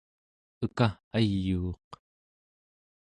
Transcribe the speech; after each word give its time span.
eka 0.65 0.87
ayuuq 1.17 1.87